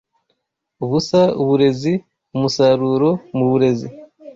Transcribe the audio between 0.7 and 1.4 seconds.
ubusa